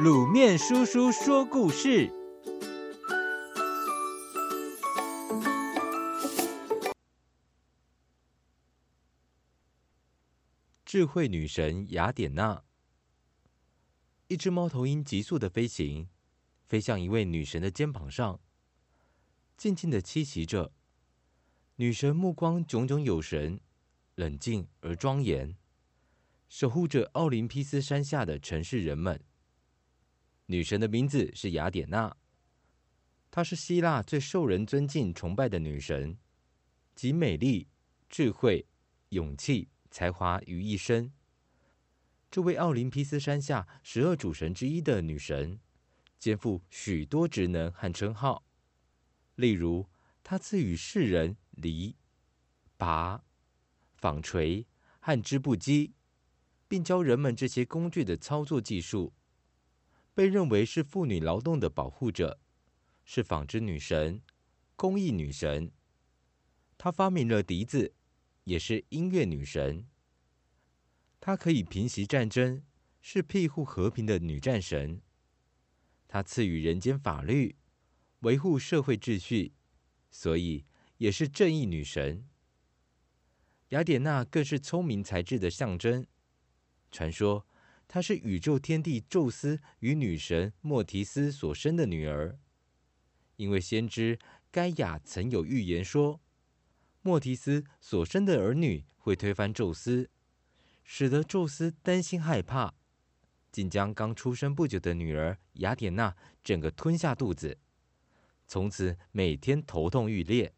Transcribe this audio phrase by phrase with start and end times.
[0.00, 2.10] 卤面叔叔说故事：
[10.86, 12.64] 智慧女神雅典娜。
[14.28, 16.08] 一只猫头鹰急速的飞行，
[16.64, 18.40] 飞向一位女神的肩膀上，
[19.58, 20.72] 静静的栖息着。
[21.76, 23.60] 女神目光炯炯有神，
[24.14, 25.54] 冷静而庄严，
[26.48, 29.22] 守护着奥林匹斯山下的城市人们。
[30.46, 32.16] 女神的名字是雅典娜，
[33.30, 36.18] 她是希腊最受人尊敬崇拜的女神，
[36.94, 37.68] 集美丽、
[38.08, 38.66] 智慧、
[39.10, 41.12] 勇气、才华于一身。
[42.30, 45.60] 这位奥林匹斯山下十二主神之一的女神，
[46.18, 48.44] 肩负许多职能和称号，
[49.36, 49.86] 例如，
[50.22, 51.94] 她赐予世人犁、
[52.76, 53.22] 拔、
[53.96, 54.66] 纺锤
[54.98, 55.92] 和织布机，
[56.68, 59.12] 并教人们这些工具的操作技术。
[60.14, 62.38] 被认为是妇女劳动的保护者，
[63.04, 64.20] 是纺织女神、
[64.76, 65.72] 工艺女神。
[66.76, 67.94] 她发明了笛子，
[68.44, 69.86] 也是音乐女神。
[71.18, 72.62] 她可以平息战争，
[73.00, 75.00] 是庇护和平的女战神。
[76.08, 77.56] 她赐予人间法律，
[78.20, 79.54] 维护社会秩序，
[80.10, 80.66] 所以
[80.98, 82.28] 也是正义女神。
[83.70, 86.06] 雅典娜更是聪明才智的象征。
[86.90, 87.46] 传说。
[87.92, 92.38] 她是宇宙天帝宙斯与女神莫提斯所生的女儿，
[93.36, 94.18] 因为先知
[94.50, 96.18] 该亚曾有预言说，
[97.02, 100.08] 莫提斯所生的儿女会推翻宙斯，
[100.82, 102.72] 使得宙斯担心害怕，
[103.50, 107.58] 竟将刚出生不久的女儿雅典娜整个吞下肚子，
[108.48, 110.54] 从此每天头痛欲裂。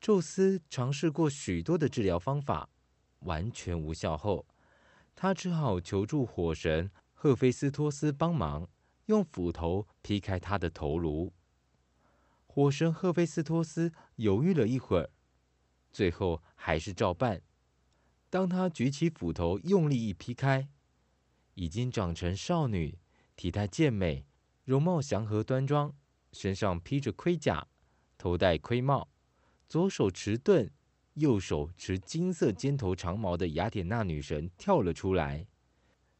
[0.00, 2.70] 宙斯尝试过许多的治疗方法，
[3.18, 4.46] 完全无效后。
[5.20, 8.68] 他只好求助火神赫菲斯托斯帮忙，
[9.06, 11.32] 用斧头劈开他的头颅。
[12.46, 15.10] 火神赫菲斯托斯犹豫了一会儿，
[15.90, 17.42] 最后还是照办。
[18.30, 20.68] 当他举起斧头，用力一劈开，
[21.54, 22.96] 已经长成少女，
[23.34, 24.24] 体态健美，
[24.64, 25.92] 容貌祥和端庄，
[26.30, 27.66] 身上披着盔甲，
[28.16, 29.08] 头戴盔帽，
[29.68, 30.70] 左手持盾。
[31.18, 35.46] 右手持金色尖头长矛的雅典娜女神跳了出来，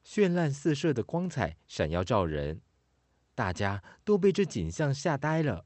[0.05, 2.61] 绚烂四射的光彩闪耀照人，
[3.35, 5.65] 大家都被这景象吓呆了。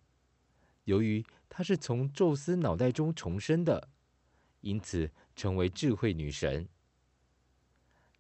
[0.84, 3.88] 由于她是从宙斯脑袋中重生的，
[4.60, 6.68] 因此成为智慧女神。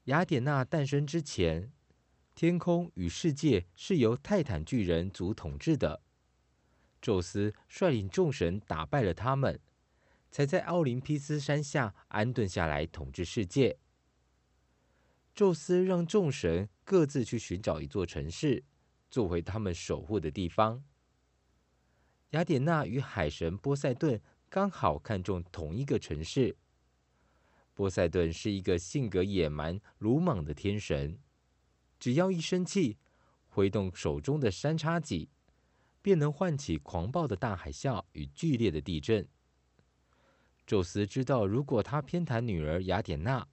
[0.04, 1.72] 雅典娜诞生之前，
[2.34, 6.02] 天空与世界是由泰坦巨人族统治的，
[7.00, 9.60] 宙斯率领众神打败了他们。
[10.32, 13.78] 才在奥林匹斯山下安顿下来统治世界。
[15.34, 18.64] 宙斯让众神各自去寻找一座城市，
[19.10, 20.82] 作为他们守护的地方。
[22.30, 26.56] 雅典娜与海神波塞顿刚好看中同一个城市。
[27.74, 31.18] 波塞顿是一个性格野蛮、鲁莽的天神，
[31.98, 32.96] 只要一生气，
[33.48, 35.28] 挥动手中的三叉戟，
[36.00, 39.28] 便能唤起狂暴的大海啸与剧烈的地震。
[40.66, 43.46] 宙斯知道，如果他偏袒女儿雅典娜，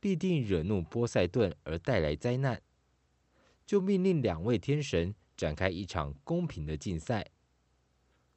[0.00, 2.60] 必定惹怒波塞顿而带来灾难，
[3.64, 7.30] 就命令两位天神展开一场公平的竞赛，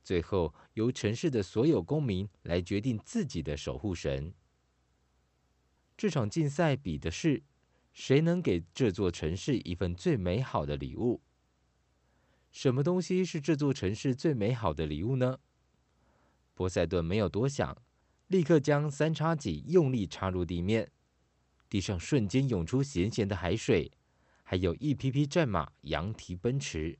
[0.03, 4.33] 最后由城市的所有公民来决定自己的守护神。
[5.97, 7.41] 这场竞赛比的是
[7.91, 11.21] 谁能给这座城市一份最美好的礼物。
[12.51, 15.39] 什么东西是这座城市最美好的礼物呢？
[16.53, 17.75] 波塞顿没有多想。
[18.27, 20.91] 立刻将三叉戟用力插入地面，
[21.69, 23.91] 地上瞬间涌出咸咸的海水，
[24.41, 26.97] 还有一匹匹战马扬蹄奔驰。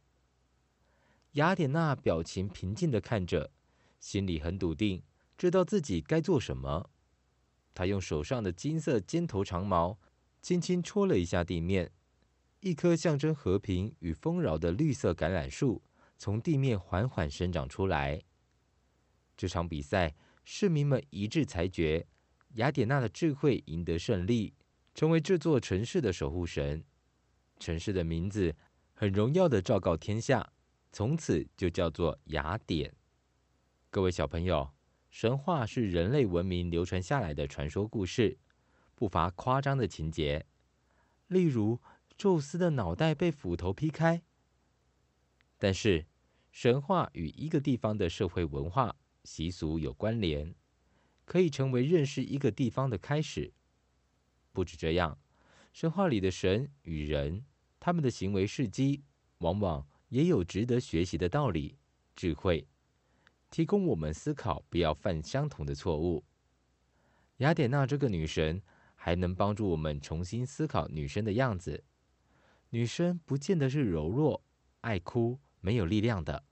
[1.32, 3.52] 雅典娜表情平静地看着，
[4.00, 5.02] 心里很笃定，
[5.36, 6.92] 知道自己该做什么。
[7.74, 9.98] 她用手上的金色尖头长矛
[10.44, 11.92] 轻轻戳了一下地面，
[12.60, 15.82] 一棵象征和平与丰饶的绿色橄榄树
[16.20, 18.22] 从地面缓缓生长出来。
[19.36, 20.14] 这场比赛。
[20.48, 22.06] 市民们一致裁决，
[22.54, 24.54] 雅典娜的智慧赢得胜利，
[24.94, 26.84] 成为这座城市的守护神。
[27.60, 28.56] 城市的名字
[28.94, 30.54] 很荣耀的昭告天下，
[30.92, 32.94] 从此就叫做雅典。
[33.90, 34.72] 各位小朋友，
[35.10, 38.38] 神话是人类文明流传下来的传说故事，
[38.94, 40.46] 不乏夸张的情节，
[41.28, 41.82] 例如
[42.16, 44.22] 宙斯的脑袋被斧头劈开。
[45.58, 46.06] 但是，
[46.52, 48.96] 神话与一个地方的社会文化。
[49.26, 50.56] 习俗有关联，
[51.26, 53.52] 可以成为认识一个地方的开始。
[54.54, 55.20] 不止这样，
[55.74, 57.44] 神话里的神与人，
[57.80, 59.04] 他们的行为事迹
[59.40, 61.78] 往往也有值得学习的道理、
[62.16, 62.66] 智慧，
[63.50, 66.24] 提供我们思考，不要犯相同的错误。
[67.38, 68.62] 雅典娜这个女神
[68.96, 71.84] 还能帮助我们重新思考女生的样子。
[72.70, 74.42] 女生不见得是柔弱、
[74.82, 76.46] 爱哭、没有力量的。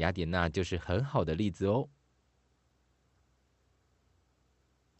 [0.00, 1.88] 雅典娜就是很好的例子哦。